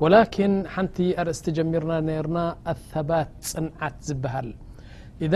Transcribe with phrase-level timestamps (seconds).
[0.00, 2.38] ወላኪን ሓንቲ ኣርእስቲ ጀሚርና ነርና
[2.72, 4.48] ኣثባት ፅንዓት ዝበሃል
[5.24, 5.34] እደ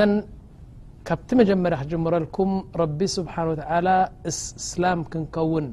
[1.09, 3.89] ካብቲ መጀመርያ ክጀምረልኩም ረቢ ስብሓን
[4.31, 5.67] እስላም ክንከውን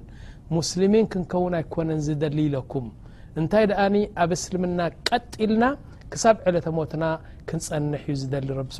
[0.57, 2.85] ሙስሊሚን ክንከውን ኣይኮነን ዝደሊ ለኩም
[3.41, 5.63] እንታይ ደኣኒ ኣብ እስልምና ቀጢልና
[6.13, 7.05] ክሳብ ዕለተ ሞትና
[7.49, 8.79] ክንፀንሕ ዩ ዝደሊ ረቢ ስ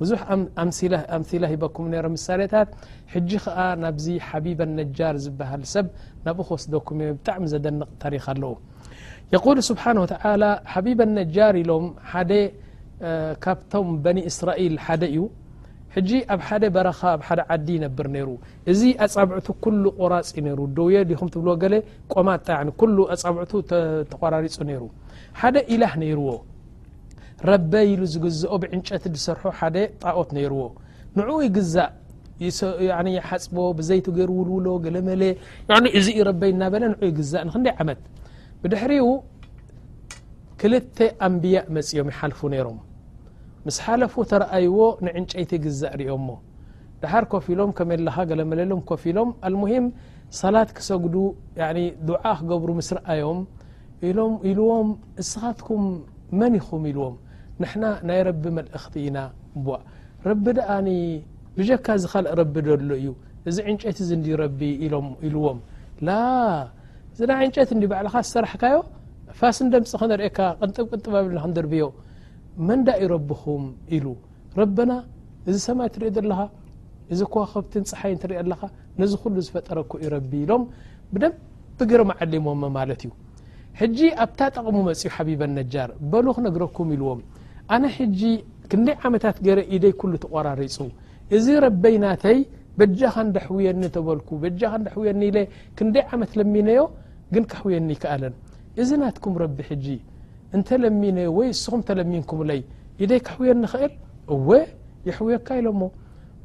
[0.00, 0.20] ብዙሕ
[0.66, 2.72] ኣምሲላ ሂበኩም ነ ምሳሌያታት
[3.12, 5.88] ሕጂ ከ ናብዚ ሓቢብ ነጃር ዝብሃል ሰብ
[6.26, 8.52] ናብኡ ክወስደኩም እ ብጣዕሚ ዘደንቕ ታሪኻ ኣለዉ
[9.34, 12.32] የقሉ ስብሓንه و ተላ ሓቢብ ነጃር ኢሎም ሓደ
[13.44, 15.20] ካብቶም በኒ እስራኤል ሓደ እዩ
[15.94, 18.28] ሕጂ ኣብ ሓደ በረኻ ኣብ ደ ዓዲ ይነብር ነይሩ
[18.72, 21.48] እዚ ኣጻብዕቱ ኩሉ ቆራፅዩ ነሩ ደውየ ዲኹም ትብዎ
[22.12, 22.28] ቆማ
[23.30, 23.42] ኣብዕ
[24.12, 24.82] ተቋራሪፁ ነሩ
[25.40, 26.30] ሓደ ኢላህ ነይርዎ
[27.50, 30.60] ረበይ ኢሉ ዝግዝኦ ብዕንጨት ድሰርሖ ሓደ ጣኦት ነይርዎ
[31.18, 31.90] ንዕኡ ይግዛእ
[33.16, 35.22] ይሓፅቦ ብዘይቲገርውልውሎ ገለ መለ
[35.98, 38.00] እዚ ዩ ረበይ እናበለ ንዑ ይግዛእ ንክንደይ ዓመት
[38.62, 39.06] ብድሕሪኡ
[40.60, 42.76] ክልተ ኣንብያእ መፅዮም ይሓልፉ ነይሮም
[43.66, 46.32] ምስ ሓለፉ ተረአይዎ ንዕንጨይቲ ግዛእ ርኦም ሞ
[47.02, 49.86] ድሓር ኮፍ ኢሎም ከመይ ለካ ገለመለሎም ኮፍ ኢሎም ኣልሙሂም
[50.40, 51.14] ሰላት ክሰግዱ
[52.08, 53.40] ድዓ ክገብሩ ምስ ርአዮም
[54.10, 54.88] ኢም ኢልዎም
[55.18, 55.82] ንስኻትኩም
[56.40, 57.16] መን ይኹም ኢልዎም
[57.62, 59.18] ንሕና ናይ ረቢ መልእኽቲ ኢና
[60.28, 60.88] ረቢ ደኣኒ
[61.58, 63.08] ብጀካ ዝካልእ ረቢ ደሉ እዩ
[63.50, 65.58] እዚ ዕንጨይቲ ዝድዩ ረቢ ኢም ኢልዎም
[67.18, 68.76] ዝና ዕንጨት እን ባዕልካ ዝሰራሕካዮ
[69.38, 71.84] ፋስን ደምፂ ክነርእካ ቅንጥብቅንጥብል ክንድርብዮ
[72.68, 73.64] መንዳ ዩረብኹም
[73.96, 74.06] ኢሉ
[74.60, 74.92] ረበና
[75.50, 76.40] እዚ ሰማይ እትሪኦ ዘለካ
[77.14, 78.62] እዚ ከዋኸብትን ፀሓይ ትሪእ ኣለካ
[79.00, 80.64] ነዚ ሉ ዝፈጠረኩዩረቢ ኢሎም
[81.14, 82.46] ብደብ ገረ መዓሊሞ
[82.78, 83.10] ማለት እዩ
[83.80, 87.20] ሕጂ ኣብታ ጠቕሙ መፅኡ ሓቢብ ኣነጃር በሉክ ነግረኩም ኢልዎም
[87.74, 88.20] ኣነ ሕጂ
[88.70, 90.78] ክንደይ ዓመታት ገይረ ኢደይ ኩሉ ተቋራሪፁ
[91.36, 92.38] እዚ ረበይ ናተይ
[92.80, 95.38] በጃኻ እንዳሕውየኒ ተበልኩ በጃኻ እዳሕውየኒ ኢለ
[95.78, 96.80] ክንደይ ዓመት ለሚነዮ
[97.34, 98.34] ግን ክሕየኒ ይከኣለን
[98.82, 99.86] እዚ ናትኩም ረቢ ሕጂ
[100.56, 102.60] እንተ ለሚነ ወይ እስኹም ተለሚንኩምለይ
[103.04, 103.92] ኢደይ ክሕውየ ንኽእል
[104.34, 104.48] እወ
[105.08, 105.82] ይሕውየካ ኢሎሞ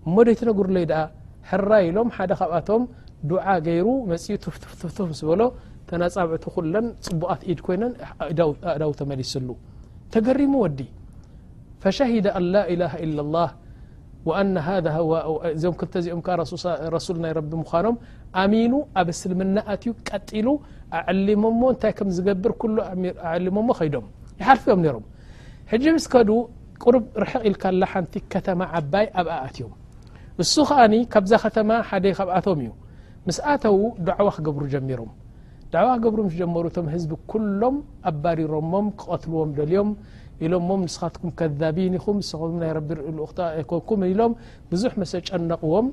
[0.08, 1.02] እሞ ደይቲ ነግሩ ለይ ደኣ
[1.50, 2.84] ሕራ ኢሎም ሓደ ካብኣቶም
[3.30, 5.42] ድዓ ገይሩ መፅኡ ትፍትፍትትፍ ስበሎ
[5.90, 7.92] ተናፃብዕቲ ኩለን ፅቡቃት ኢድ ኮይነን
[8.72, 9.50] ኣእዳው ተመሊስሉ
[10.14, 10.80] ተገሪሙ ወዲ
[11.84, 13.52] ፈሸሂደ ኣን ላኢላه ኢላ لላه
[14.38, 16.22] ኣ እዞም ክተ ዚኦም
[16.96, 17.96] ረሱል ናይ ረቢ ምኳኖም
[18.42, 20.48] ኣሚኑ ኣብ እስልምና ኣትዩ ቀጢሉ
[21.00, 22.54] ኣዕሊሞሞ እንታይ ከም ዝገብር
[23.34, 24.06] ኣሊሞሞ ኸይዶም
[24.42, 25.06] ይሓልፍዮም ነሮም
[25.72, 26.30] ሕጂ ምስከኡ
[26.84, 29.74] ቅርብ ርሕቕ ኢልካላ ሓንቲ ከተማ ዓባይ ኣብኣ ኣትዮም
[30.44, 32.72] እሱ ከኣኒ ካብዛ ከተማ ሓደ ካብኣቶም እዩ
[33.28, 33.78] ምስኣተዉ
[34.08, 35.09] ድዕዋ ክገብሩ ጀሚሮም
[35.72, 37.78] ድዕዋ ክገብሩ ጀመሩቶም ህዝቢ ኩሎም
[38.12, 39.90] ኣባዲሮሞም ክቐትልዎም ደልዮም
[40.46, 42.30] ኢሎሞም ንስኻትኩም ከዛቢን ይኹም ንስ
[42.64, 43.40] ናይ ረቢ ኢኡክ
[43.78, 44.34] ኣኮንኩም ኢሎም
[44.72, 45.88] ብዙሕ መሰጨነቕዎም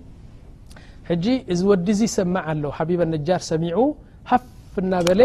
[1.08, 3.78] ሕጂ እዚ ወዲ እዙ ይሰማዕ ኣሎ ሓቢብ ኣነጃር ሰሚዑ
[4.30, 4.44] ሃፍ
[4.82, 5.20] እና በለ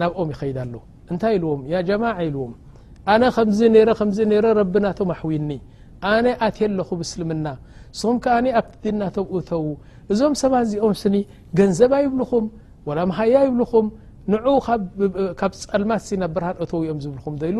[0.00, 0.74] ናብኦም ይኸይዳ ኣሎ
[1.12, 2.52] እንታይ ኢልዎም ያ ጀማዓ ኢልዎም
[3.12, 3.60] ኣነ ከምዝ
[4.10, 5.50] ምዝ ነረ ረቢናቶም ኣሕዊኒ
[6.10, 7.46] ኣነ ኣትየ ኣለኹ ብእስልምና
[7.92, 9.66] ንስኹም ከኣኒ ኣብቲ ዲንናቶም እተዉ
[10.12, 11.16] እዞም ሰባት እዚኦም ስኒ
[11.60, 12.44] ገንዘባ ይብልኹም
[12.88, 13.86] ወላ መሃያ ይብልኹም
[14.32, 14.46] ንዑ
[15.40, 17.58] ካብ ፀልማት ና ብርሃንእተው እዮም ዝብልኩም ዶ ይል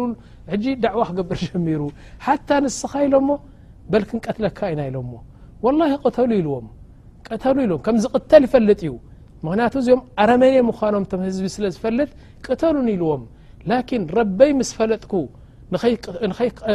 [0.52, 1.82] ሕጂ ዳዕዋ ክገብር ጀሚሩ
[2.26, 3.28] ሓታ ንስኻ ኢሎሞ
[3.92, 5.12] በልክ ንቀትለካ ኢና ኢሎሞ
[5.78, 6.66] ላ ቕተሉ ኢልዎም
[7.36, 8.92] ቅተሉ ኢም ከም ዝቕተል ይፈልጥ እዩ
[9.46, 12.10] ምክንያቱ እዚኦም አረመነ ምዃኖም ቶ ህዝቢ ስለ ዝፈልጥ
[12.46, 13.22] ቅተሉኒ ኢልዎም
[13.70, 15.12] ላكن ረበይ ምስ ፈለጥኩ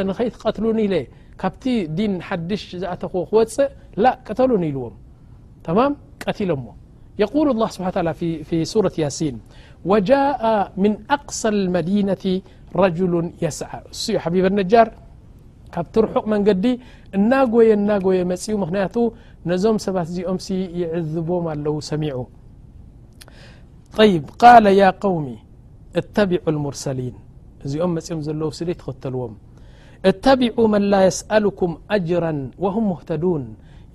[0.07, 0.95] ንኸትቀትሉኒ ኢለ
[1.41, 1.63] ካብቲ
[1.97, 3.69] ዲን ሓድሽ ዝኣተኽዎ ክወፅእ
[4.03, 4.95] ላ ቅተሉን ኢልዎም
[5.67, 5.93] ተማም
[6.23, 6.67] ቀትሎ ሞ
[7.21, 7.81] የقሉ الله ስብ
[8.47, 9.35] ف ሱረة ያሲን
[9.91, 10.41] وجاء
[10.83, 12.25] ምن ኣقصى الመዲينة
[12.81, 13.13] ረجሉ
[13.45, 13.69] يስع
[14.09, 14.15] እ ዩ
[15.75, 16.65] ካብቲ ርሑቕ መንገዲ
[17.17, 18.95] እና ጐየ እና ጎየ መፅኡ ምክንያቱ
[19.49, 20.49] ነዞም ሰባት እዚኦም ሲ
[20.81, 22.19] ይዕዝቦም ኣለዉ ሰሚዑ
[24.11, 25.27] ይብ ቃለ ያ قውሚ
[25.99, 27.15] እተቢዑ ልሙርሰሊን
[27.65, 29.33] እዚኦም መፂኦም ዘለዉ ስደይ ትኽተልዎም
[30.09, 32.25] እተቢዑ መን ላ የስአሉኩም ኣጅራ
[32.63, 33.43] ወሁም ሙህተዱን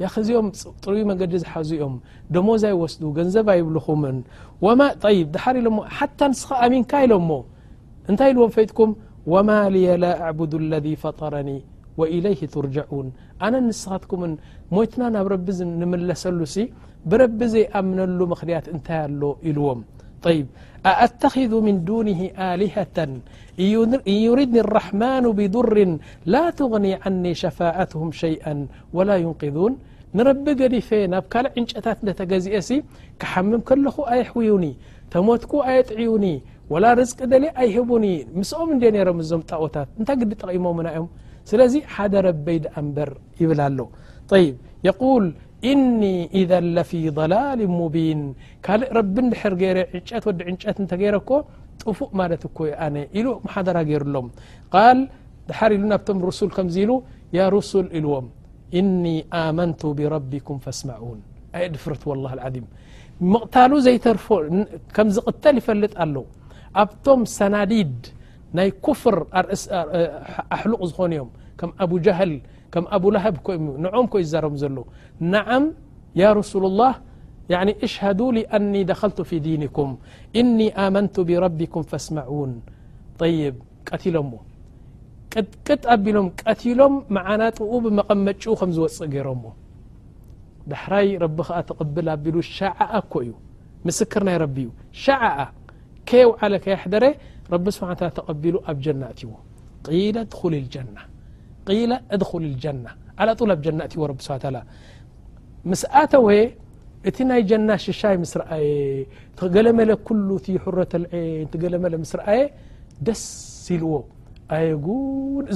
[0.03, 0.49] ያ ኸእዚኦም
[0.83, 1.95] ጥሩዩ መንገዲ ዝሓዙኦም
[2.35, 4.19] ደሞዝይወስዱ ገንዘብ ኣይብልኹምን
[4.67, 7.39] ወማይ ድሓር ኢሎሞ ሓታ ንስኸ ኣሚንካ ኢሎም ሞ
[8.11, 8.91] እንታይ ኢልዎም ፈይጥኩም
[9.33, 11.59] وما لي لا أعبد الذي فطرني
[12.01, 13.07] وإليه ترجعون
[13.47, 14.21] ኣن نسኻትكم
[14.77, 15.47] ሞትና ናብ رب
[15.83, 16.57] نምለሰሉ ሲ
[17.11, 19.81] برب زيأምنሉ مخلያت እንታይ ኣሎ إلዎም
[20.27, 20.47] طيب
[20.91, 22.21] أأتخذ من دونه
[22.51, 22.97] آلهة
[23.65, 25.75] እنيرድني الرحمن بضر
[26.35, 28.55] لا تغني عني شفاءتهم شيئا
[28.97, 29.73] ولا ينقذون
[30.17, 32.71] ንرب قዲف ናብ ካل ዕنጨታت ተገዚሲ
[33.21, 33.85] كحمም كለ
[34.15, 34.65] ኣيحون
[35.13, 36.25] ተሞትك ኣيጥعውن
[36.73, 37.11] و ርዝ
[37.43, 37.91] ሊ ኣይህቡ
[38.39, 41.07] ምስኦም እ ም ዞም ጣታት እንታይ ግዲ ጠቂሞ ና ዮም
[41.51, 43.11] ስለዚ ሓደ ረበይ ድኣ ንበር
[43.43, 43.79] ይብል ኣሎ
[44.41, 44.47] ይ
[45.27, 45.29] ል
[45.71, 46.03] እن
[46.41, 48.21] እذ لፊ ضላል ሙቢን
[48.65, 51.31] ካልእ ረቢ ድር ገይረ ዕንጨት ወዲ ዕንጨት እተገይረ ኮ
[51.83, 52.43] ጥፉእ ማለት
[53.55, 54.27] ሓራ ገይሩሎም
[55.49, 56.91] ድር ኢ ናብቶም رس ከ ኢሉ
[57.57, 58.27] رسል ኢልዎም
[58.79, 59.03] እن
[59.59, 59.61] መ
[59.99, 60.91] ብرም ስን
[61.85, 62.57] ፍት ولل
[63.35, 64.27] መቕታሉ ዘይተርፎ
[64.97, 66.15] ከም ዝቕተል ይፈልጥ ኣለ
[66.83, 67.95] ኣብቶም ሰናዲድ
[68.57, 69.17] ናይ كፍር
[70.57, 71.29] ኣحሉق ዝኾኑ እዮም
[71.61, 72.33] ከም ኣبجهል
[72.73, 73.35] ከም ኣب ላهብ
[73.85, 74.77] ንعም كዩ ረ ዘሎ
[75.35, 75.65] نዓም
[76.21, 76.93] ي رسول الله
[77.53, 79.91] يعن اشهدو لأني دخلቱ في ዲينكም
[80.41, 82.53] إني آمنቱ بربكም فስمعوን
[83.21, 83.35] طይ
[83.89, 84.39] ቀትሎም ዎ
[85.33, 89.29] ቅጥቅጥ ኣቢሎም ቀትሎም መዓናጥኡ ብመቐመጪ ከም ዝወፅእ ገይሮ
[90.71, 93.31] ዳحራይ ረቢ ከ ተقብل ኣቢሉ ሸዓق ك እዩ
[93.87, 94.71] ምስክር ናይ رቢ እዩ
[95.05, 95.07] ሸ
[96.09, 97.05] كو عل كيحدر
[97.55, 99.33] رب سحا عله تقبل اب جنة እت و
[99.87, 101.03] قل ادل الجنة
[101.69, 102.91] قيل ادخل الجنة
[103.21, 104.57] على طل جن ت و ربسح عل
[105.71, 106.27] مسأتو
[107.09, 108.67] እت ናይ جنة شي مسرأي
[109.55, 112.41] قلمل كل ت حرة العن تقلمل مسرأي
[113.07, 113.23] ደس
[113.81, 113.93] لዎ
[114.57, 114.67] أي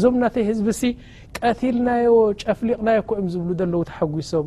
[0.01, 0.83] ዞم نت هዝب س
[1.45, 4.47] ቀቲልናዮ ጨፍሊቕናዮ ዮ ዝብሉ ዘለዉ ተሓጒሶም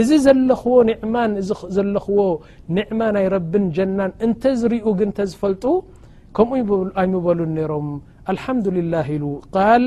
[0.00, 1.32] እዚ ዘለኽዎ ኒዕማን
[1.76, 2.20] ዘለኽዎ
[2.78, 5.64] ኒዕማ ናይ ረብን ጀናን እንተ ዝርኡ ግን እንተ ዝፈልጡ
[6.38, 6.68] ከምኡ
[7.02, 7.88] ኣይምበሉን ነይሮም
[8.32, 9.24] አልሓምዱልላ ኢሉ
[9.82, 9.86] ል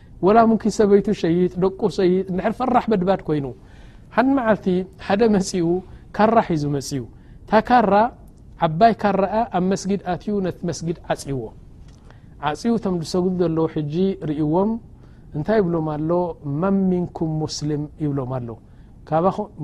[0.51, 3.45] ሙ ሰበይቱ ሸጥ ደቁ ሸጥ ድ ፈራሕ በድባድ ኮይኑ
[4.15, 4.65] ሓድ መዓርቲ
[5.07, 5.63] ሓደ መፅኡ
[6.17, 7.03] ካራ ሒዙ መፅዩ
[7.51, 7.93] ታካራ
[8.67, 9.11] ዓባይ ካ
[9.59, 11.37] ኣብ መስጊድ ኣትዩ ነቲ መስጊድ ዓፅዎ
[12.49, 13.95] ዓፅው ቶም ሰጉ ዘለዎ ሕጂ
[14.31, 14.71] ርእይዎም
[15.37, 16.09] እንታይ ብሎም ኣሎ
[16.61, 18.49] ማ ምንኩም ሙስሊም ይብሎም ኣሎ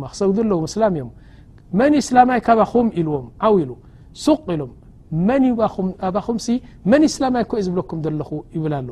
[0.08, 1.06] ክሰጉ ለዎ ላ እ
[1.80, 3.72] መን እስላማይ ካባኹም ኢልዎም ዓው ኢሉ
[4.26, 4.72] ሱቅ ኢሎም
[6.18, 6.38] ኣኹም
[6.92, 8.90] መን እስላማይ ኮ ዝብለኩም ለኹ ይብላ ኣሎ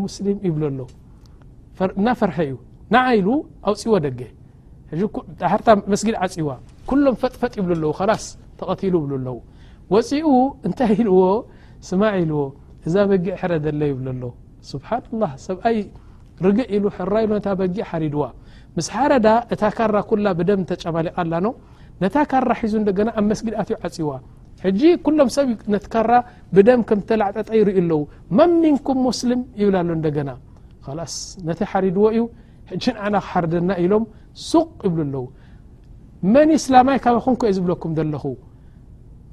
[0.07, 0.81] ሙስሊም ይብ ኣሎ
[2.07, 2.55] ና ፈርሐ እዩ
[2.93, 3.21] ና ኢ
[3.69, 4.21] ኣውፅዎ ደገ
[6.03, 6.49] ስጊድ ዓፅዋ
[6.89, 8.27] كሎም ፈጥፈጥ ይብሉ ኣው ስ
[8.61, 9.37] ተቐሉ ይብ ኣለው
[9.93, 10.27] ፅኡ
[10.67, 11.19] እንታይ ኢዎ
[11.89, 12.41] ስማዕ ኢልዎ
[12.87, 13.99] እዛ በጊع ሕረደለ ይብ
[14.71, 14.81] ስብ
[15.23, 15.77] له ሰብኣይ
[16.45, 16.99] ርግእ ኢሉ ሕ
[17.61, 18.23] በጊع ሪድዋ
[18.77, 19.79] ምስ ሓረዳ እታ ካ
[20.25, 21.33] ላ ብደም ተጨባሊቓ ኣላ
[22.03, 24.11] ነታ ካራ ሒዙ እንደገና ኣብ መስጊድትዩ ዓፅዋ
[24.65, 26.11] ሕጂ ኩሎም ሰብ ነቲ ካራ
[26.57, 28.01] ብደም ከምተዓጠጠ ይርእ ኣለዉ
[28.39, 30.31] መ ምንኩም ሙስሊም ይብላ ሎ እንደገና
[30.85, 31.15] ካስ
[31.49, 32.21] ነቲ ሓሪድዎ እዩ
[32.71, 34.05] ሕ ንዓና ክሓርደና ኢሎም
[34.51, 35.27] ሱቅ ይብሉ ኣለው
[36.35, 38.25] መኒ ስላማይ ካብ ኩንከዩ ዝብለኩም ዘለኹ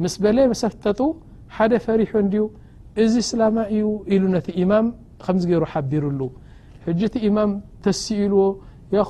[0.03, 0.99] ምስ በለ መሰፍተጡ
[1.55, 2.43] ሓደ ፈሪሑ ንድዩ
[3.03, 4.87] እዚ ስላማይ እዩ ኢሉ ነቲ እማም
[5.25, 6.19] ከምዚገይሩ ሓቢሩሉ
[6.87, 7.51] ሕጂ እቲ ኢማም
[7.85, 8.41] ተሲኢልዎ
[8.93, 9.03] ነ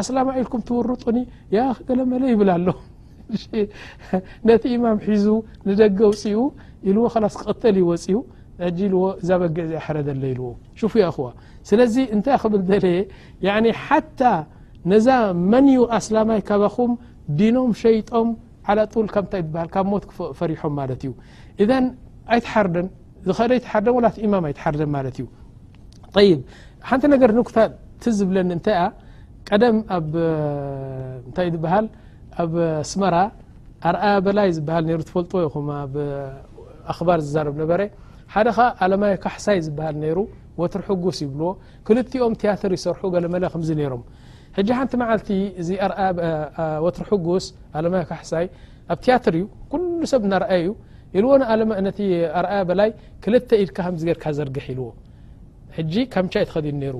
[0.00, 1.18] ኣላማ ኢልም ትውርጡኒ
[1.56, 2.68] ያ ገለመለ ይብል ኣሎ
[4.48, 5.26] ነቲ ማም ሒዙ
[5.66, 6.36] ንደገ ውፅኡ
[6.88, 7.02] ኢልዎ
[7.34, 8.16] ስ ክተል ይዎፅኡ
[9.02, 9.66] ዎ ዛበጊዕ
[9.96, 10.08] ረዘ
[10.48, 10.56] ዎ
[11.24, 11.28] ዋ
[11.68, 14.20] ስለዚ እንታይ ብል ዘለየ ሓታ
[14.92, 15.06] ነዛ
[15.52, 16.92] መን ዩ ኣسላማይ ካባኹም
[17.40, 18.28] ዲኖም ሸጦም
[19.32, 20.04] ታ ብ ሞት
[20.40, 21.12] ፈሪሖም እዩ
[21.62, 21.66] እ
[22.34, 22.74] ኣይትሓርደ
[23.28, 25.26] ዝኸእደ ይትሓርደን ወላት ኢማም ኣይትሓርደን ማለት እዩ
[26.28, 26.40] ይብ
[26.88, 27.58] ሓንቲ ነገር ንኩታ
[28.02, 28.86] ት ዝብለኒ እንታይ ኣ
[29.48, 29.76] ቀደም
[31.26, 31.86] እንታይ ዝበሃል
[32.42, 32.52] ኣብ
[32.90, 33.16] ስመራ
[33.90, 35.54] ኣርኣ በላይ ዝብሃል ሩ ትፈልጥዎ ይኹ
[36.92, 37.80] ኣኽባር ዝዛረብ ነበረ
[38.34, 40.18] ሓደኻ ኣለማይ ካሕሳይ ዝብሃል ነይሩ
[40.60, 41.48] ወትርሕጉስ ይብልዎ
[41.86, 44.02] ክልቲኦም ትያትር ይሰርሑ ገለ መለ ከምዚ ነይሮም
[44.56, 45.28] ሕጂ ሓንቲ መዓልቲ
[45.60, 46.00] እዚ ኣኣ
[46.84, 47.44] ወትሪሕጉስ
[47.80, 48.46] ኣማይ ካሕሳይ
[48.92, 50.70] ኣብ ትያትር እዩ ኩሉ ሰብ እናርኣየ እዩ
[51.18, 51.98] ኢልዎ ንኣለም ነቲ
[52.40, 52.90] ኣርኣያ በላይ
[53.24, 54.88] ክልተ ኢድካ ከምዚ ገርካ ዘርግሕ ኢልዎ
[55.76, 56.96] ሕጂ ከምቻ እትኸዲድ ነይሩ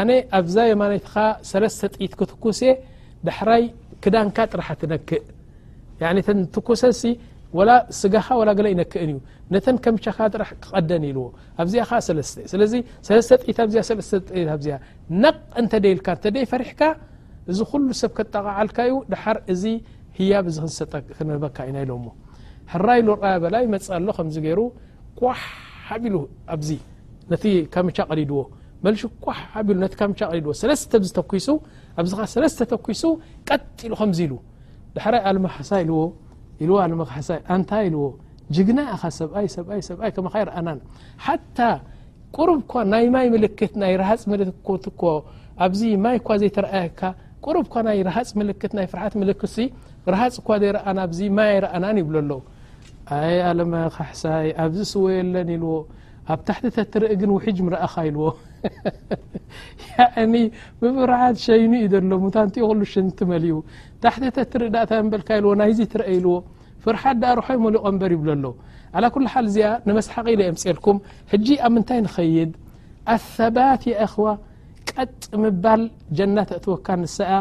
[0.00, 1.06] ኣነ ኣብዛየማት
[1.52, 2.60] ሰለስተ ጢኢት ክትኩሴ
[3.28, 3.64] ዳሕራይ
[4.04, 5.22] ክዳንካ ጥራሕ ትነክእ
[6.26, 6.82] ተ ትኩሰ
[8.00, 9.18] ስጋኻ ወላ ገለ ይነክእን እዩ
[9.54, 11.24] ነተን ከምቻካ ጥራሕ ክቀደን ኢልዎ
[11.62, 11.74] ኣብዚ
[14.10, 14.66] ስለተኢኣዚ
[15.22, 16.82] ነቕ እንተ ደይልካ ተደይ ፈሪሕካ
[17.52, 19.62] እዚ ኩሉ ሰብ ከጠቃዓልካ እዩ ድሓር እዚ
[20.18, 20.46] ህያብ
[21.16, 22.04] ክንህበካ ኢና ኢሎሞ
[22.72, 23.08] ሕራ ኢሉ
[23.44, 24.60] በላይ መፅ ኣሎ ከምዚ ገይሩ
[25.18, 26.14] ኳሓቢሉ
[26.54, 26.68] ኣዚ
[27.32, 27.44] ነቲ
[27.88, 28.38] መቻ ቀዲድዎ
[28.86, 28.88] መ
[29.24, 29.72] ኳሉ
[30.44, 31.48] ዲዎ ለስተ ተሱ
[32.00, 33.02] ኣዚ ሰለስተ ተኪሱ
[33.48, 33.50] ቀ
[33.90, 34.32] ሉ ከምዚ ኢሉ
[34.96, 37.72] ድሕረይ ኣልሓሳዎታ
[38.04, 38.06] ዎ
[38.56, 38.78] ጅግና
[40.46, 40.68] ይኣና
[41.26, 41.58] ሓታ
[42.36, 44.10] ቁርብ ኳ ናይ ማይ ምክት ናይ ሃ
[45.64, 47.00] ኣዚ ማይ ኳ ዘይተረአየካ
[47.88, 48.18] ናይ ሃ
[48.70, 49.12] ት ናይ ፍርት
[50.06, 50.92] ት ሃፅ እኳ ዘይአ ኣ
[51.38, 52.40] ማይ ይረኣና ይብሎ ኣለው
[53.12, 55.72] ኣይ ኣለማ ካሕሳይ ኣብዚ ስውየለን ኢልዎ
[56.32, 58.26] ኣብ ታሕቲ ተትርእ ግን ውሒጅ ርአኻ ኢልዎ
[59.90, 59.96] ያ
[60.80, 63.56] ብፍርዓን ሸይኒ እዩ ዘሎ ታንቲ ሉ ሽቲ መሊዩ
[64.04, 66.34] ታሕቲ ተትርእ ዳእተንበልካ ኢልዎ ናይዚ ትረአ ኢልዎ
[66.84, 68.30] ፍርሓት ዳ ርሖይ መሊቆንበር ይብሉ
[68.96, 70.96] ኣሎ ع ኩلሓል እዚኣ ንመስሓቂ ምፅልኩም
[71.34, 72.50] ሕጂ ኣብ ምንታይ ንኸይድ
[73.14, 74.26] ኣثባት የእخዋ
[74.90, 75.82] ቀፅ ምባል
[76.18, 77.32] ጀናት ኣእትወካ ንሰኣ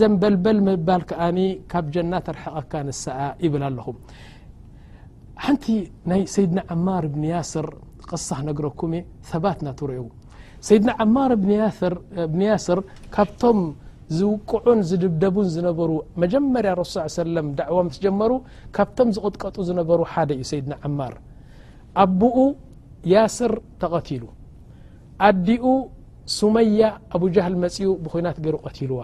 [0.00, 1.22] ዘንበልበል ምባል ከዓ
[1.72, 3.96] ካብ ጀና ተርሓቐካ ንሰኣ ይብል ኣለኹም
[5.44, 5.64] ሓንቲ
[6.10, 7.66] ናይ ሰይድና ዓማር እብኒ ያስር
[8.10, 9.98] ቅሳ ነግረኩምእ ሰባት ናትርእ
[10.68, 12.78] ሰይድና ዓማር እብኒ ያስር
[13.16, 13.60] ካብቶም
[14.18, 15.90] ዝውቅዑን ዝድብደቡን ዝነበሩ
[16.22, 18.32] መጀመርያ ረሱ ሰለም ዳዕዋ ምስ ጀመሩ
[18.76, 21.14] ካብቶም ዝቕጥቀጡ ዝነበሩ ሓደ እዩ ሰይድና ዓማር
[22.04, 22.38] ኣቦኡ
[23.14, 24.24] ያስር ተቐቲሉ
[25.28, 25.64] ኣዲኡ
[26.38, 26.82] ስመያ
[27.16, 29.00] ኣብ ጃህል መፅኡ ብኮይናት ገይሩ ቀቲልዋ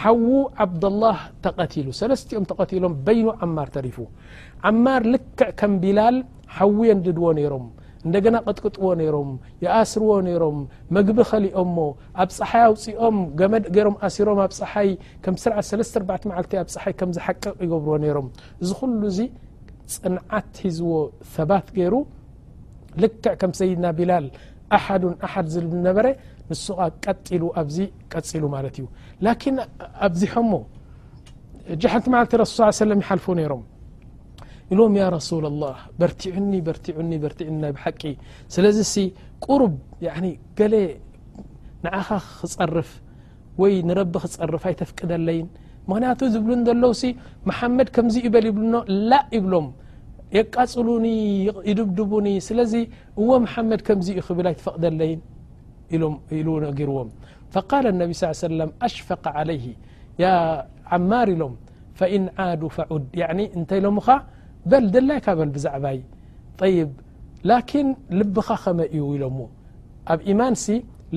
[0.00, 0.28] ሓዉ
[0.64, 3.96] ዓብደላህ ተቐቲሉ ሰለስቲኦም ተቐቲሎም በይኑ ዓማር ተሪፉ
[4.70, 6.16] ዓማር ልክዕ ከም ቢላል
[6.56, 7.64] ሓዊ የንዲድዎ ነይሮም
[8.06, 9.30] እንደገና ቅጥቅጥዎ ነይሮም
[9.64, 10.56] የኣስርዎ ነይሮም
[10.96, 11.78] መግቢ ኸሊኦምሞ
[12.24, 14.90] ኣብ ፀሓይ ኣውፂኦም ገመድ ገይሮም ኣሲሮም ኣብ ፀሓይ
[15.26, 18.28] ከም ስርዓት 34 መዓልተ ኣብ ፀሓይ ከም ዝሓቅቕ ይገብርዎ ነይሮም
[18.62, 19.20] እዚ ኩሉ እዙ
[19.94, 20.92] ፅንዓት ሒዝዎ
[21.36, 21.94] ሰባት ገይሩ
[23.04, 24.26] ልክዕ ከም ሰይድና ቢላል
[24.76, 26.06] አሓዱ ኣሓድ ዝነበረ
[26.50, 26.62] ንስ
[27.04, 27.76] ቀጢሉ ኣዚ
[28.12, 28.86] ቀፂሉ ማለት እዩ
[29.26, 29.56] ላኪን
[30.06, 30.52] ኣብዚሖሞ
[31.74, 33.62] እጅ ሓንቲ ማለ ስ ለ ይሓልፉ ነይሮም
[34.74, 38.02] ኢሎም ያ ረሱላ لላه በርቲዑኒ በርቲዑኒ በርቲዕና ብሓቂ
[38.54, 39.04] ስለዚ ሲ
[39.46, 39.72] ቁሩብ
[40.58, 40.74] ገሌ
[41.84, 42.08] ንዓኻ
[42.40, 42.90] ክፀርፍ
[43.62, 45.48] ወይ ንረቢ ክፀርፍ ኣይተፍቅደለይን
[45.90, 47.10] ምክንያቱ ዝብሉን ዘለው ሲ
[47.48, 48.76] መሓመድ ከምዚ ይ በል ይብሉኖ
[49.10, 49.66] ላ ይብሎም
[50.36, 51.06] የቃፅሉኒ
[51.70, 52.72] ይድብድቡኒ ስለዚ
[53.22, 55.20] እዎ መሓመድ ከምዚ ዩ ክብል ኣይትፈቕደለይን
[55.92, 55.98] قا
[57.80, 59.66] النب صل عيه سلم أشفق عليه
[60.22, 60.24] ي
[60.92, 61.52] عمار ሎም
[61.98, 63.96] فإن عاد فعድ ين እنت لم
[64.70, 65.84] بل دلي ك بل بዛعب
[66.62, 66.90] طيب
[67.50, 67.86] لكن
[68.18, 69.22] لبኻ ኸم እዩ ኢل
[70.12, 70.66] ኣብ إيمان س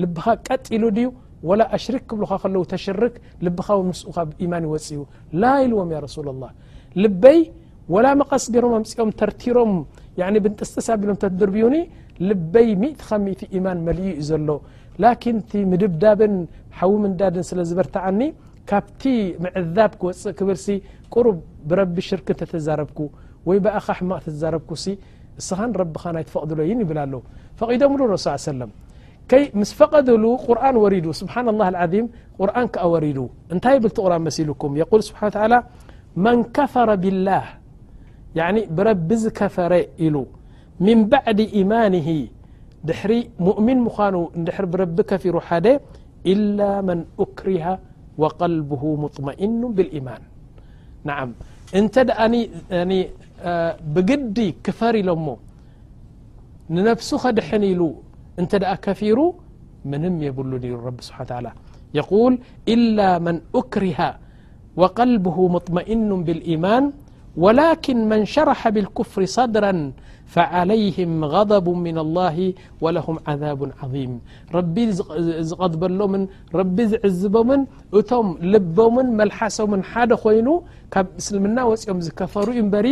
[0.02, 1.08] لبኻ ቀጥ ل ዩ
[1.48, 3.14] ولا أሽرك كብل ل تشرك
[3.46, 3.66] لبኻ
[4.00, 4.00] س
[4.42, 5.00] إيمن يوፅዩ
[5.40, 6.50] ل لዎም ي رسول الله
[7.02, 7.38] لبይ
[7.94, 9.72] ولا مغص ቢر مፅኦም ተرቲرም
[10.58, 11.74] بس لም دርዩن
[12.26, 12.68] ልበይ
[13.56, 14.48] እ ማን መልኢ ዩ ዘሎ
[15.02, 16.34] ላكን ቲ ምድብዳብን
[16.78, 18.20] ሓዊምንዳድን ስለ ዝበርታዓኒ
[18.70, 19.02] ካብቲ
[19.44, 20.66] ምዕዛብ ክወፅእ ክብርሲ
[21.14, 21.36] ቁሩብ
[21.70, 22.98] ብረቢ ሽርክ ተተዛረብኩ
[23.48, 24.84] ወይ ብእኻ ሕማቕ ዛረብኩሲ
[25.40, 27.14] እስኻ ረቢኻ ናይ ፈቕድሎ ይ ይብል ኣሉ
[27.60, 28.72] ፈቒዶም ሉ ሱ ሰለም
[29.40, 32.06] ይ ምስ ፈቐድሉ ቁርን ወሪዱ ስብሓን اله ም
[32.40, 33.18] ቁርን ከ ወሪዱ
[33.52, 34.72] እንታይ ብል ትቑር መሲልኩም
[35.08, 35.16] ስብ
[36.24, 37.46] መን ከፈረ ብላه
[38.78, 39.72] ብረቢ ዝከፈረ
[40.06, 40.16] ኢሉ
[40.80, 42.08] من بعد إيمانه
[42.84, 45.80] دحر مؤمن مخانو دحر برب كفير حد
[46.26, 47.64] إلا من اكره
[48.18, 50.22] و قلبه مطمئن بالايمان
[51.04, 51.28] نعم
[51.74, 52.34] انت دأن
[53.94, 55.26] بجد كفر لم
[56.70, 57.82] ننفس خدحن يل
[58.38, 59.18] انت دأ كفير
[59.90, 61.52] منم يبلو نر رب سبحان و تعالى
[62.00, 62.32] يقول
[62.74, 63.98] إلا من اكره
[64.80, 66.84] و قلبه مطمئن بالإيمان
[67.42, 69.72] وላكن من ሸረሐ ብالكፍር صድرا
[70.34, 72.36] فعلይهም غضب من الله
[72.82, 74.12] و لهم عذب عظيም
[74.56, 74.76] ረቢ
[75.50, 76.22] ዝቐድበሎምን
[76.58, 77.60] ረቢ ዝዕዝበምን
[77.98, 80.48] እቶም ልቦምን መልሓሶምን ሓደ ኾይኑ
[80.94, 82.86] ካብ ምስልምና ወፂኦም ዝከፈሩ ዩ በሪ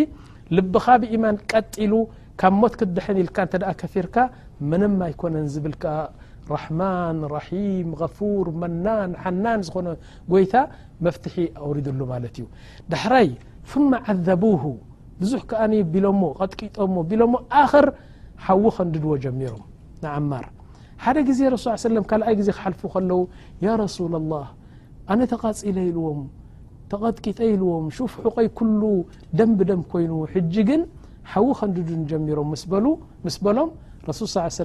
[0.56, 1.92] ልብኻ ብيማን ቀጢሉ
[2.40, 4.16] ካብ ሞት ክድሐን ኢልካ እተ ከፊርካ
[4.70, 5.76] ምን ኣይኮነን ዝብል
[6.54, 9.86] رحማን رحيም غፉር መናን ሓናን ዝኾነ
[10.32, 10.54] ጎይታ
[11.04, 12.46] መፍትሒ ኣውሪድሉ ማለት እዩ
[13.26, 13.30] ይ
[13.74, 14.64] ثم عذቡه
[15.20, 15.60] ብዙح كዓ
[15.92, 17.86] ቢሎ ሞ ቐጥቂጠሞ ቢሎሞ ኣክር
[18.46, 19.62] ሓዊ ኸንዲድዎ ጀሚሮም
[20.02, 20.44] ንዓማር
[21.04, 23.20] ሓደ ግዜ ረስ ي س ካኣይ ዜ ክሓልፉ ከለው
[23.66, 24.46] ያ رسل الله
[25.12, 26.20] ኣነ ተቓፂለ ኢልዎም
[26.90, 28.82] ተቐጥቂጠ ኢልዎም شفሑቀይ ኩل
[29.38, 30.82] ደም ብደም ኮይኑ ሕጂ ግን
[31.32, 32.48] ሓዊ ከንዲድ ጀሚሮም
[33.24, 33.70] ምስ በሎም
[34.08, 34.60] ረሱل ص س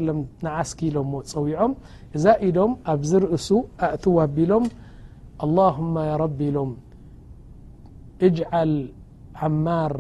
[0.46, 1.74] ንዓስክኢሎሞ ፀዊዖም
[2.16, 3.50] እዛ ኢዶም ኣብዝ ርእሱ
[3.88, 4.64] ኣእቲዋ ኣቢሎም
[5.46, 6.72] اللهم ያ رቢ ኢሎም
[8.28, 8.72] اجعل
[9.42, 9.94] عمار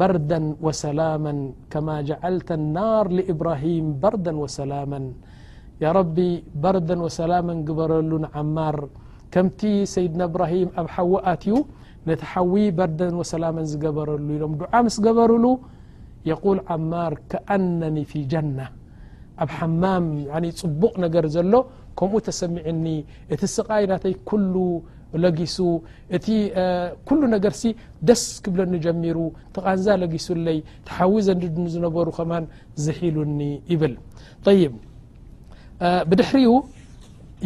[0.00, 1.32] بردا وسلاما
[1.72, 5.00] كما جعلت النار لإبراهيم بردا وسلاما
[5.84, 6.18] يا رب
[6.64, 8.76] بردا وسلاما قبرل نعمار
[9.32, 9.60] كمت
[9.94, 11.52] سيدنا إبراهيم أب حوت ي
[12.08, 15.44] نتحوي بردا وسلاما زقبرل لم دع مس قبرل
[16.32, 18.66] يقول عمار كأنني في جنة
[19.42, 20.04] أب حمام
[20.80, 21.52] بق نر زل
[21.98, 22.96] كمو تسمعني
[23.40, 24.54] ت سقي نت كل
[25.40, 25.58] ጊሱ
[26.16, 26.26] እቲ
[27.08, 27.62] كل ነገርሲ
[28.08, 29.18] ደስ ክብለኒ ጀሚሩ
[29.54, 30.26] ተቓንዛ لقሱ
[30.56, 32.32] ይ ተሓዊ ዘዲድ ዝነበሩ ኸማ
[32.84, 33.40] ዝሒሉኒ
[33.72, 33.94] ይብል
[34.46, 34.60] طይ
[36.08, 36.50] بድሕሪኡ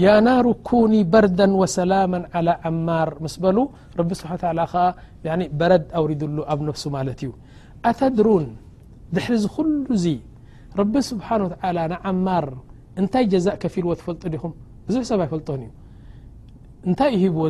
[0.05, 3.59] ያ ናሩ كኒ بርدا و ሰላما على عማር ምስ በሉ
[3.99, 4.61] رቢ سح ل
[5.59, 7.31] በረድ أውرضሉ ኣብ ነፍሱ ማለት እዩ
[7.89, 8.47] ኣተድሩን
[9.15, 10.07] ድሪ ኩሉ ዙ
[10.81, 12.47] رቢ ስብሓنهو تل نعማር
[13.01, 14.53] እንታይ ጀزእ كፊ ልዎ تፈልጡ ዲኹም
[14.87, 15.65] ብዙሕ ሰብ ኣይፈልጦ እዩ
[16.89, 17.43] እንታይ ሂብዎ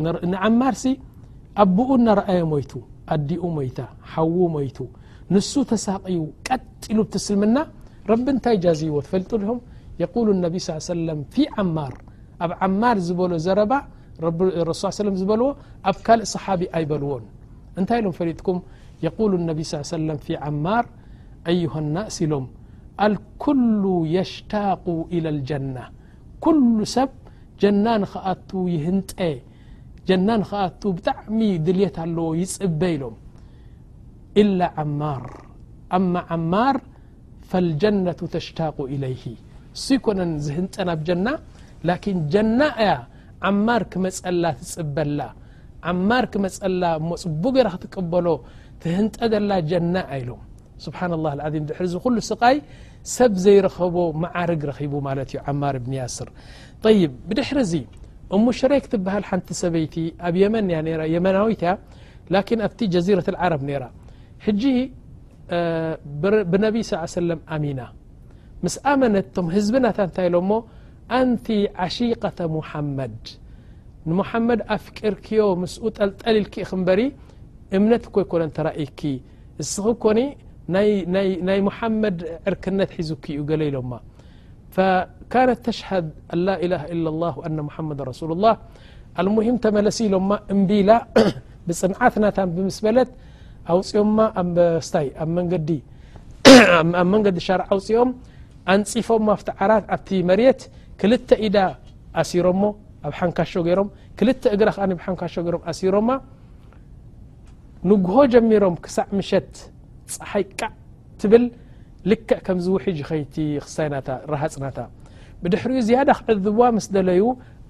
[0.45, 0.93] عማር ሲ
[1.63, 2.71] ኣብኡ ናረአي ሞይቱ
[3.13, 3.79] ኣዲኡ ሞይታ
[4.13, 4.77] ሓዉ ሞይቱ
[5.33, 6.15] ንሱ ተሳقዩ
[6.47, 7.57] ቀጢሉ بትስልምና
[8.11, 9.59] ረቢ እታይ ጃዝዎ ፈሊጡ ሆም
[10.03, 11.93] يقل انቢ ص سل ፊي عማር
[12.43, 13.73] ኣብ عማር ዝበሎ ዘረባ
[14.81, 15.45] ሱ ي س ዝበልዎ
[15.89, 17.23] ኣብ ካልእ صሓቢ ኣይበልዎን
[17.79, 18.57] እንታይ ሎም ፈሊጥكም
[19.05, 20.83] የقل انቢ ص سلم ف عማር
[21.51, 22.45] أيه الናእስ ኢሎም
[23.05, 23.83] አلكل
[24.17, 25.83] يሽታق إلى الجنة
[27.61, 29.11] ጀና ንኸኣቱ ይህንጠ
[30.09, 33.15] ጀና ንኽኣቱ ብጣዕሚ ድልት ኣለዎ ይፅበ ኢሎም
[34.41, 35.23] إل عማር
[35.97, 36.75] أما عማር
[37.49, 39.23] ፈالجنة ተሽታق إلይه
[39.75, 41.27] እሱ ይኮነ ዝህንጠ ናብ ጀና
[41.87, 42.93] لكን ጀና እያ
[43.49, 45.19] ዓማር ክመፀላ ትፅበላ
[46.09, 48.27] ማር ክመፀላ እሞ ፅቡ ገረ ክትቀበሎ
[48.83, 50.41] ትህንጠ ዘላ ጀና ኢሎም
[50.85, 52.55] ስብሓن الله اም ድሕርዚ ኩሉ ስቃይ
[53.15, 56.27] ሰብ ዘይرኸب معርግ رب ዩ عማር بن ያስر
[56.85, 57.73] طيب بድحرዚ
[58.35, 59.95] እمشረይ ትبሃል ሓنቲ ሰበይቲ
[60.27, 60.55] ኣብ يመ
[61.15, 61.63] يمናዊት
[62.33, 63.83] لكن ኣت جزرة العرብ نر
[64.45, 64.63] حج
[66.51, 67.79] بنب ص ع وسلم أሚና
[68.63, 70.39] مس ኣመነت ቶ ህዝبና እታይ ሎ
[71.19, 71.47] أنت
[71.83, 73.19] عشقة محመድ
[74.19, 76.53] محመድ ኣفቅርክዮ ምسኡ ጠلጠل لك
[76.87, 77.01] በሪ
[77.77, 79.01] እምነት كይ كن ተرእك
[79.73, 80.03] ስك
[80.75, 82.17] ናይ ሙሓመድ
[82.49, 83.91] ዕርክነት ሒዝክኡ ገለኢሎማ
[84.75, 88.55] ፈካነት ተሽሃድ አላإله إل لله أነ محመድ ረሱሉ الላه
[89.21, 90.91] ኣልሙሂም ተመለሲ ኢሎማ እምቢላ
[91.67, 93.09] ብፅንዓትናታ ብምስበለት
[93.73, 94.19] ኣውፅኦምማ
[94.81, 95.25] ኣስታይ ኣ
[95.67, 95.71] ዲ
[96.99, 98.11] ኣብ መንገዲ ሻር ኣውፅኦም
[98.73, 99.07] ኣንፂፎ
[99.69, 100.61] ራ ኣብቲ መርት
[101.01, 101.57] ክልተ ኢዳ
[102.21, 102.63] ኣሲሮምሞ
[103.07, 106.09] ኣብ ሓንካሾ ገይሮም ክልተ እግራ ከብሓንካሾ ገይሮም ኣሲሮማ
[107.89, 109.51] ንጉሆ ጀሚሮም ክሳዕ ምሸት
[110.15, 110.69] ፀሓይ ቃ
[111.21, 111.43] ትብል
[112.11, 114.77] ልክዕ ከምዚ ውሒጅ ኸይቲ ክሳይናታ ረሃፅናታ
[115.41, 117.23] ብድሕሪኡ ዝያዳ ክዕዝብዋ ምስ ደለዩ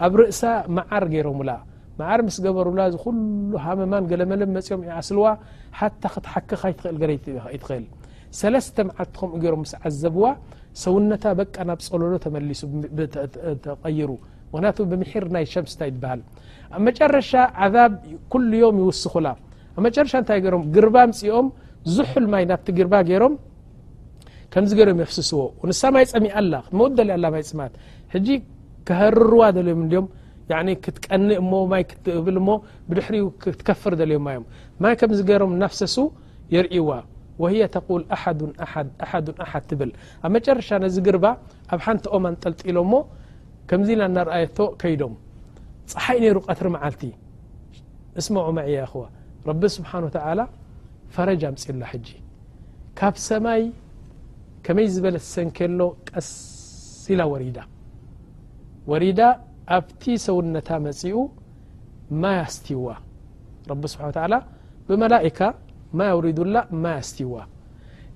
[0.05, 0.41] ኣብ ርእሳ
[0.77, 1.51] መዓር ገይሮምላ
[1.99, 3.19] መዓር ምስ ገበርላ ዝኩሉ
[3.65, 5.25] ሃመማን ገለ መለም መፅኦም ይዓስልዋ
[5.79, 7.11] ሓታ ክትሓክኻ ይትኽእል ገ
[7.55, 7.85] ይትኽእል
[8.39, 10.25] ሰለስተ መዓርትኩምኡ ገይሮም ምስ ዓዘብዋ
[10.83, 12.61] ሰውነታ በቂ ናብ ፀለሎ ተመሊሱ
[13.65, 14.09] ተቐይሩ
[14.51, 16.21] ምክንያቱ ብምሒር ናይ ሸምስታ ይትበሃል
[16.75, 17.31] ኣብ መጨረሻ
[17.65, 17.91] ዓዛብ
[18.33, 19.27] ኩሉ ዮም ይውስኹላ
[19.77, 21.47] ኣብ መጨረሻ እንታይ ገይሮም ግርባምፅኦም
[21.95, 23.33] ዙሑል ማይ ናብቲ ግርባ ገይሮም
[24.53, 27.73] ከምዚ ገይሮም ነፍስስዎ ንሳ ማይ ፀሚእ ኣላ ክትመውደሊያ ላ ማይ ፅምያት
[28.13, 28.27] ሕጂ
[28.87, 30.07] ክህርርዋ ዘለዮም እዲኦም
[30.83, 32.51] ክትቀንእ ሞ ማይ ክትብል ሞ
[32.89, 34.45] ብድሕሪኡ ክትከፍር ዘለዮም ማዮም
[34.85, 35.97] ማይ ከምዚ ገይሮም ናፍሰሱ
[36.55, 36.89] የርእዋ
[37.43, 38.39] ወهየ ተቁል ኣሓዱ
[39.45, 39.89] ኣሓድ ትብል
[40.25, 41.25] ኣብ መጨረሻ ነዚ ግርባ
[41.73, 43.01] ኣብ ሓንቲ ኦም ንጠልጢሎም ሞ
[43.69, 45.13] ከምዚ ና እናርኣየቶ ከይዶም
[45.91, 47.03] ፀሓእ ነይሩ ቀትሪ መዓልቲ
[48.21, 49.03] እስሞዑ ዕ ያ ኹዋ
[49.49, 50.39] ረቢ ስብሓ ወተላ
[51.15, 52.11] ፈረ ኣምፅኡላ ጂ
[52.99, 53.61] ካብ ሰማይ
[54.65, 57.57] ከመይ ዝበለ ሰንኪሎ ቀስላ ወሪዳ
[58.91, 59.19] ወሪዳ
[59.77, 61.15] ኣብቲ ሰውነታ መፅኡ
[62.23, 62.85] ማይ ኣስትይዋ
[63.71, 64.37] ረቢ ስብሓን ላ
[64.89, 65.39] ብመላእካ
[65.99, 67.33] ማይ ውሪዱላ ማይ ኣስትይዋ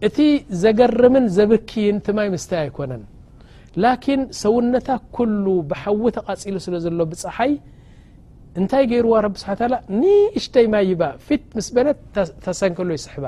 [0.07, 0.17] እቲ
[0.63, 3.03] ዘገርምን ዘብክይን ቲ ማይ ምስተይ ኣይኮነን
[3.83, 7.51] ላኪን ሰውነታ ኩሉ ብሓዊ ተቓፂሉ ስለ ዘሎ ብፅሓይ
[8.59, 10.01] እንታይ ገይርዋ ረብ ስብሓ ን
[10.39, 11.99] እሽተይ ማይ ይባ ፊት ምስ በለት
[12.45, 13.25] ተሰንኪሎ ይ ስሕባ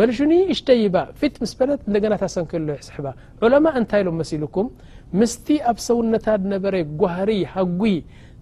[0.00, 0.18] መልሹ
[0.54, 3.06] እሽተይ ይባ ፊት ምስ በለት እደና ታሰንኪሎ ስሕባ
[3.46, 4.68] ዑለማ እንታይ ኢሎም መሲልኩም
[5.20, 7.82] ምስቲ ኣብ ሰውነታት ነበረ ጓህሪ ሃጉ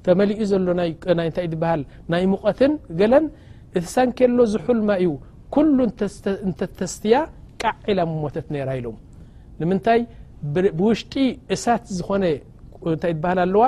[0.06, 0.90] ተመሊኡ ዘሎ ናይ
[1.30, 1.82] እታይ ትበሃል
[2.14, 3.26] ናይ ሙቐትን ገለን
[3.78, 5.10] እቲሰንኪሎ ዝሑልማ እዩ
[5.56, 5.76] ኩሉ
[6.48, 7.16] እንተተስትያ
[7.62, 8.88] ቃዒላ መሞተት ነይራ ኢሎ
[9.60, 10.00] ንምንታይ
[10.80, 11.14] ብውሽጢ
[11.56, 12.24] እሳት ዝኾነ
[12.92, 13.64] እንታይ ትበሃል ኣለዋ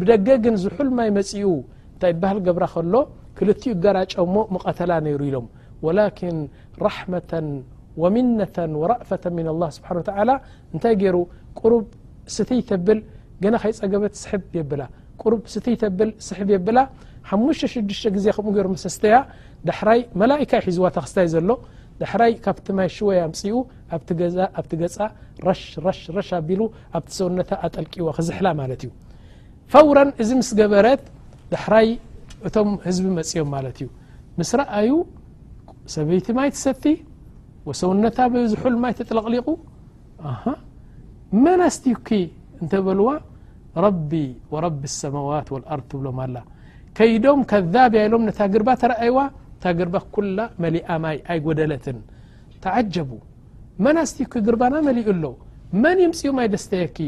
[0.00, 1.44] ብደገ ግን ዝሑል ማይ መፅኡ
[1.92, 2.94] እንታይ ባህል ገብራ ከሎ
[3.36, 5.46] ክልኡ ገራጨ እሞ መቐተላ ነይሩ ኢሎም
[5.86, 6.36] ወላኪን
[6.86, 7.30] ራሕመة
[8.02, 10.10] ወምነة ወራእፋة ምና ላه ስብሓን ተ
[10.74, 11.16] እንታይ ገሩ
[11.60, 11.84] ቁሩብ
[12.36, 12.98] ስቲይተብል
[13.44, 14.26] ገና ከይፀገበት ስ
[14.58, 14.82] የብላ
[15.32, 16.78] ሩ ስቲተብል ስብ የብላ
[17.30, 19.14] ሓሙሽ6ዱሽ ግዜ ከምኡ ገይሩ መሰስተያ
[19.68, 21.50] ዳሕራይ መላእካ ሒዝዋታ ክስተይ ዘሎ
[22.02, 23.54] ዳሕራይ ካብቲ ማይ ሽወያ ምፅኡ
[24.58, 24.98] ኣብቲ ገፃ
[25.86, 26.60] ረሽ ኣቢሉ
[26.98, 28.90] ኣብቲ ሰውነታ ኣጠልቂዋ ክዝሕላ ማለት እዩ
[29.72, 31.02] ፈውረ እዚ ምስ ገበረት
[31.52, 31.88] ዳሕራይ
[32.48, 33.88] እቶም ህዝቢ መፅኦም ማለት እዩ
[34.38, 34.90] ምስ ረአዩ
[35.94, 36.84] ሰበይቲ ማይ ትሰቲ
[37.68, 39.48] ወሰውነታ ብዝሑሉ ማይ ተጥለቕሊቑ
[41.44, 42.08] መናኣስትዩኪ
[42.62, 43.08] እንተበልዋ
[43.84, 44.10] ረቢ
[44.54, 46.36] ወረቢ اሰማዋት وኣርድ ትብሎም ኣላ
[46.98, 49.18] ከይዶም ከذብ ያኢሎም ነታ ግርባ ተረአይዋ
[49.62, 51.98] ታ ግርባ ኩላ መሊኣ ማይ ኣይጎደለትን
[52.64, 53.10] ተዓጀቡ
[53.84, 55.34] መናኣስትኩ ግርባና መሊኡ ኣሎው
[55.82, 56.98] መን ይምፅኡ ማይ ደስተየኪ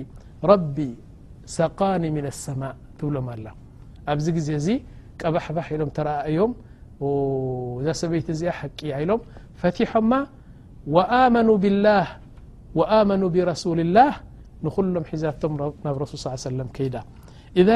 [0.51, 0.77] ረቢ
[1.81, 2.09] ق ن ء
[3.15, 3.37] ሎም ኣ
[4.11, 4.69] ኣብዚ ግዜ ዚ
[5.21, 6.51] ቀبحح ሎም ተረዮም
[7.87, 8.81] ዛ ሰበይቲ እዚ حቂ
[9.11, 9.21] ሎም
[9.61, 10.11] ፈቲሖማ
[10.95, 10.97] و
[11.95, 12.07] ه
[12.79, 14.13] وآمنوا برسل الله
[14.65, 15.53] ንخሎም ሒዛቶም
[15.85, 16.97] ናብ سل صلى ع ي سم ከይዳ
[17.61, 17.69] إذ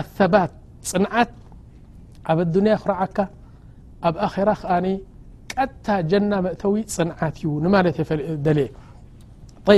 [0.00, 0.52] الثبት
[0.90, 1.30] ፅنዓት
[2.28, 3.18] عብ الدنያ ክረዓካ
[4.06, 4.84] ኣብ آخر ከن
[5.52, 7.76] ቀታ جና مእተዊ ፅنዓት እዩ ማ
[8.56, 8.58] ل
[9.66, 9.68] ط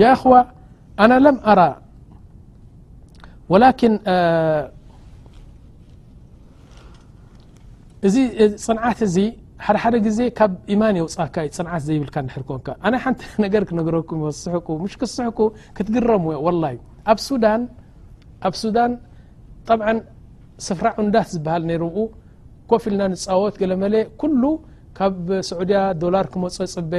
[0.00, 0.32] ي أخو
[1.02, 1.60] أن لم أر
[3.52, 3.94] ወላኪን
[8.06, 8.16] እዚ
[8.66, 9.16] ፅንዓት እዚ
[9.66, 14.66] ሓደሓደ ግዜ ካብ ኢማን የውፃካ እዩ ፅንዓት ዘይብልካ ንሕር ኮንካ ኣነ ሓንቲ ነገር ክነገረኩም ይወስሕኩ
[14.82, 15.38] ምሽ ክስሕኩ
[15.76, 16.76] ክትግረሙ ዎ ወላእ
[17.12, 18.92] ኣኣብ ሱዳን
[19.68, 19.88] ጠብዓ
[20.68, 21.94] ስፍራ ዑንዳት ዝብሃል ነይርኡ
[22.72, 24.42] ኮፍ ኢልና ንፃወት ገለ መለ ኩሉ
[24.98, 26.92] ካብ ስዑድያ ዶላር ክመፀኦ ፅበ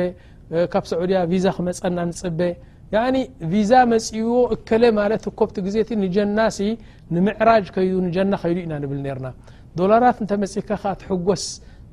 [0.76, 2.40] ካብ ስዑድያ ቪዛ ክመፀና ንፅበ
[2.92, 2.98] ያ
[3.52, 6.60] ቪዛ መፅይዎ እከለ ማለት እኮብቲ ግዜእቲ ንጀና ሲ
[7.16, 9.28] ንምዕራጅ ከይዱ ንጀና ከይዱ ኢና ንብል ነርና
[9.78, 11.44] ዶላራት እንተይ መፅካኻ ትሕጎስ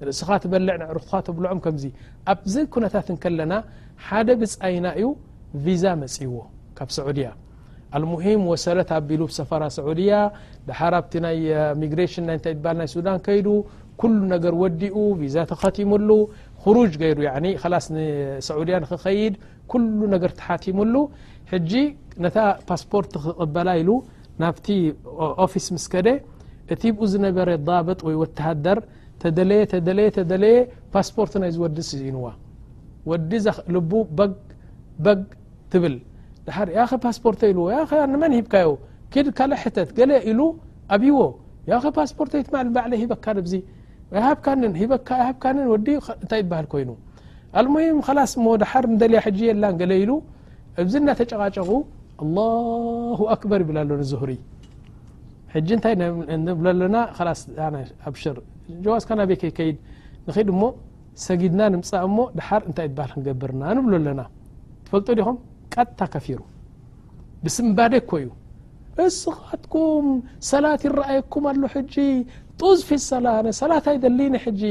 [0.00, 1.84] ንርእስኻ ትበልዕ ንዕርክካ ተብልዖም ከምዚ
[2.32, 3.52] ኣብዚ ኩነታት ከለና
[4.06, 5.06] ሓደ ብፃይና እዩ
[5.64, 6.32] ቪዛ መፅይዎ
[6.78, 7.28] ካብ ሰዑድያ
[7.96, 10.12] ኣልሙሂም ወሰለት ኣቢሉ ሰፋራ ሰዑድያ
[10.68, 11.38] ድሓራብቲ ናይ
[11.82, 13.48] ሚግሬሽን ና ታይ በሃ ናይ ሱዳን ከይዱ
[14.00, 16.10] ኩሉ ነገር ወዲኡ ቪዛ ተኸቲሙሉ
[16.76, 17.12] ሩጅ ገይ
[17.72, 17.86] ላስ
[18.48, 19.34] ሰዑድያ ንክኸይድ
[19.72, 19.82] ኩل
[20.14, 20.94] ነገር ተሓቲሙሉ
[21.52, 21.70] ሕج
[22.24, 23.90] ነታ ፓስፖርት ክقበላ ኢሉ
[24.42, 24.66] ናብቲ
[25.44, 26.08] ኦፊس ምስከደ
[26.74, 28.78] እቲ ብኡ ዝነበረ ضبጥ ወይ ተሃደር
[29.22, 30.56] ተደለየ ተደለየ ተደለየ
[30.94, 32.26] ፓስፖርት ናይ ዝወድስ ኢዋ
[33.30, 33.32] ዲ
[33.74, 33.76] ል
[35.06, 35.22] በግ
[35.72, 35.96] ትብል
[36.90, 37.66] ኸ ፓስፖርተ ዎ
[38.22, 38.70] መ ሂካዮ
[39.28, 40.40] ድካእ ሕተት ገل ኢሉ
[40.94, 41.20] ኣብይዎ
[41.70, 42.56] ያ ኸ ፓስፖርተይትበ
[43.02, 43.56] ሂበካ ዚ
[45.84, 45.90] ዲ
[46.24, 46.90] እታይ ሃል ኮይኑ
[47.58, 50.12] አልሙሂም ከላስ ሞ ድሓር ንደልያ ሕጂ የ ላ ገለ ኢሉ
[50.82, 51.70] እብዚ ናተጨቃጨቁ
[52.24, 54.30] ኣلله ኣክበር ይብላ ኣሎزهሪ
[55.54, 55.94] ሕጂ እንታይ
[56.60, 56.96] ብ ለና
[57.40, 57.44] ስ
[58.08, 58.36] ኣብ ሽር
[58.84, 59.76] ጀዋዝካ ናበይ ከይድ
[60.26, 60.64] ንኽድ ሞ
[61.26, 64.20] ሰጊድና ንምፃእ እሞ ድሓር እንታይ በሃል ክንገብርና ንብሎ ኣለና
[64.84, 65.38] ትፈልጦ ዲኹም
[65.74, 66.40] ቀጥታ ከፊሩ
[67.44, 68.26] ብስምባደ ኮዩ
[69.06, 70.06] እስኻትኩም
[70.50, 71.94] ሰላት ይረአየኩም ኣሎ ሕጂ
[72.60, 73.26] ጡዝ ፊሰላ
[73.58, 74.62] ሰላትይ ደሊኒ ሕጂ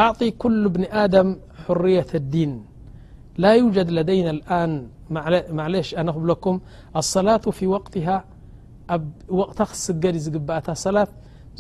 [0.03, 1.27] أعطي كل ابن آدم
[1.63, 2.51] حرية الدين
[3.43, 4.71] لا يوجد لدينا الآن
[5.59, 6.55] معليش أنابلكم
[7.01, 8.17] الصلاة في وقتها
[9.41, 11.03] وقت سجد قبصلا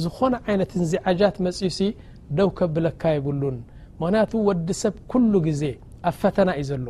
[0.01, 1.89] ዝኾነ ዓይነትንዚዓጃት መፅኡ ሲ
[2.37, 3.57] ደው ከብለካ ይብሉን
[4.01, 5.61] ምክንያቱ ወዲ ሰብ ኩሉ ግዜ
[6.09, 6.87] ኣብ ፈተና እዩ ዘሎ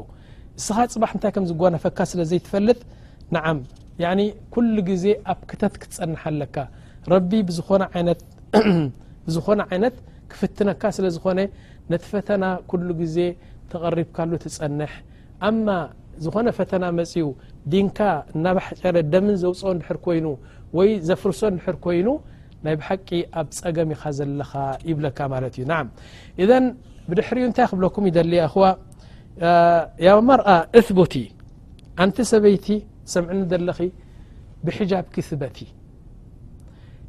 [0.60, 2.80] እስኻ ፅባሕ እንታይ ከም ዝጓነፈካ ስለዘይትፈልጥ
[3.36, 3.60] ንዓም
[4.04, 4.10] ያ
[4.54, 6.56] ኩሉ ግዜ ኣብ ክተት ክትፀንሓ ኣለካ
[7.14, 7.32] ረቢ
[9.28, 9.96] ብዝኾነ ዓይነት
[10.32, 11.40] ክፍትነካ ስለ ዝኾነ
[11.92, 13.18] ነቲ ፈተና ኩሉ ግዜ
[13.72, 14.92] ተቐሪብካሉ ትፀንሕ
[15.50, 15.68] ኣማ
[16.24, 17.28] ዝኾነ ፈተና መፅኡ
[17.74, 18.00] ድንካ
[18.36, 20.26] እናባሕጨረ ደምን ዘውፅኦ እንድሕር ኮይኑ
[20.78, 22.08] ወይ ዘፍርሶ እንድሕር ኮይኑ
[22.66, 23.08] ናይ ብሓቂ
[23.40, 24.52] ኣብ ፀገም ኢኻ ዘለኻ
[24.90, 25.76] ይብለካ ማለት እዩ ና
[26.44, 26.52] እذ
[27.10, 28.66] ብድሕሪኡ እንታይ ክብለኩም ይደሊ ኹዋ
[30.06, 30.48] ያ ማርኣ
[30.80, 31.14] እትቡቲ
[32.04, 32.68] ኣንቲ ሰበይቲ
[33.14, 33.80] ሰምዕኒ ዘለኺ
[34.66, 35.58] ብሒጃብ ክስበቲ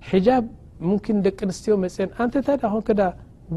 [0.09, 0.45] ሕጃብ
[0.91, 3.01] ሙኪን ደቂ ኣንስትዮ መፅን ኣንቲ እንታይዳኮንክዳ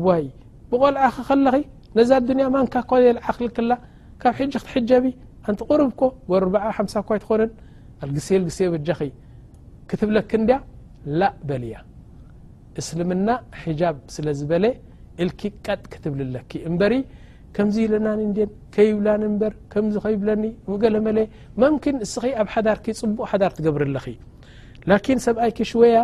[0.07, 0.25] ዋይ
[0.71, 1.53] ብቆልዓ ኽኸለኺ
[1.99, 3.71] ነዛ ድኒያ ማንካ ዘል ዓኽሊ ክላ
[4.21, 5.05] ካብ ሕጂ ክትሕጀቢ
[5.47, 7.51] ኣንቲ ቁርብኮ ጎርዓ ሓምሳ እኳ ይትኾነን
[8.05, 8.99] ኣግሰ ግሰ በጃኺ
[9.89, 10.57] ክትብለክ ያ
[11.19, 11.75] ላ በልያ
[12.81, 13.29] እስልምና
[13.63, 14.65] ሒጃብ ስለ ዝበለ
[15.23, 16.93] እልክ ቀጥ ክትብል ለኪ እምበሪ
[17.55, 20.43] ከምዚ ኢለናኒ እንድን ከይብላኒ እበር ከምዚ ኸይብለኒ
[20.83, 21.17] ገለመለ
[21.61, 24.05] መምኪን እስ ኣብ ሓዳር ፅቡቅ ሓዳር ትገብርለኺ
[24.91, 25.95] ላኪን ሰብኣይ ክ ሽወያ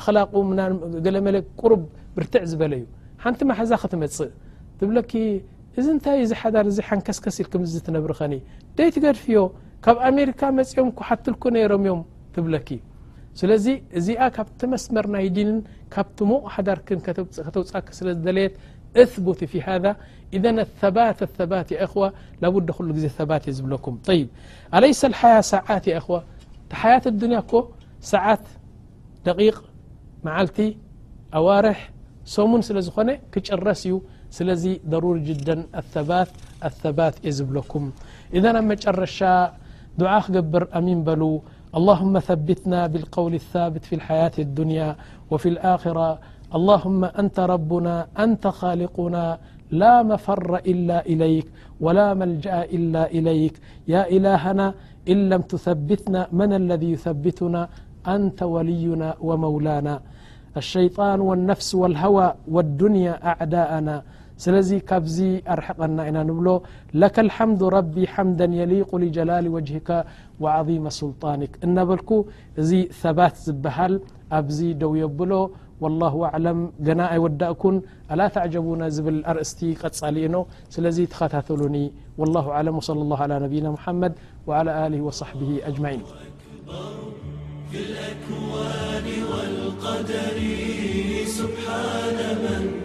[0.00, 0.32] ኣክላቁ
[1.06, 1.82] ገለመለ ቁርብ
[2.16, 2.84] ብርትዕ ዝበለ እዩ
[3.24, 4.30] ሓንቲ ማሓዛ ክትመፅእ
[4.80, 5.12] ትብለኪ
[5.78, 8.34] እዚ እንታይ እዚ ሓዳር እዚ ሓንከስከስ ኢልክምዝ ትነብርኸኒ
[8.78, 9.40] ደይ ትገድፍዮ
[9.84, 12.00] ካብ ኣሜሪካ መፅኦም ኩ ሓትልኩ ነይሮም እዮም
[12.34, 12.68] ትብለኪ
[13.38, 13.66] ስለዚ
[13.98, 15.58] እዚኣ ካብቲ መስመርናይዲንን
[15.94, 16.78] ካብትሞق ሓዳር
[17.56, 18.48] ተውፃ ስለ ለየ
[19.02, 19.90] اثبቲ ف ሃذا
[20.36, 20.44] إذ
[20.80, 20.96] ثب
[21.38, 21.52] ثب
[21.92, 21.94] خ
[22.54, 23.04] بዲ ل ዜ
[23.48, 24.08] የ ዝብለኩም ط
[24.92, 26.14] يس الحية ሰعት خو
[26.80, 27.52] ሓية النያ ك
[28.12, 28.44] ሰዓት
[29.26, 29.56] ደقق
[30.26, 30.58] መعልቲ
[31.38, 31.78] أዋርح
[32.34, 33.94] سሙን ስለ ዝኾነ ክጭረስ እዩ
[34.36, 35.48] ስለዚ ضرر جደ
[35.92, 35.94] ث
[36.82, 37.84] ثبት የ ዝብለኩም
[38.42, 39.18] ذ ኣብ መጨረሻ
[40.00, 41.10] دع ክقብር أሚ በ
[41.76, 44.96] اللهم ثبتنا بالقول الثابت في الحياة الدنيا
[45.30, 46.18] وفي الآخرة
[46.54, 49.38] اللهم أنت ربنا أنت خالقنا
[49.70, 51.46] لا مفر إلا إليك
[51.80, 54.74] ولا ملجأ إلا إليك يا إلهنا
[55.08, 57.68] إن لم تثبتنا من الذي يثبتنا
[58.08, 60.00] أنت ولينا ومولانا
[60.56, 64.02] الشيطان والنفس والهوى والدنيا أعداءنا
[64.42, 64.58] ስل
[64.90, 65.18] ካብዚ
[65.54, 66.48] ኣርحቐና ኢና ብሎ
[67.02, 69.88] لك الحمد رب حምد يلق لجላل وجهك
[70.42, 72.10] وعظيم سلጣنك እنበልك
[72.60, 72.70] እዚ
[73.02, 73.94] ثባት ዝبሃል
[74.38, 75.32] ኣብዚ ደውيብሎ
[75.82, 76.46] والله أل
[76.98, 77.76] ና ኣይወዳእكን
[78.12, 80.34] ኣلا تعجبن ብል ኣርእسቲ ቀጻሊ ኢن
[80.74, 81.76] ስለ ተኸታተلኒ
[82.20, 82.44] والله
[82.78, 83.36] وصلى الله عى
[84.02, 84.04] م
[85.92, 85.96] ى
[91.16, 91.38] وص
[92.64, 92.79] ن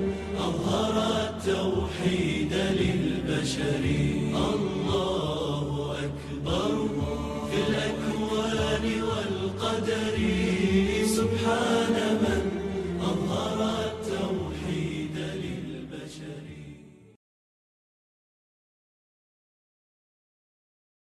[1.46, 4.25] توحيد للبشري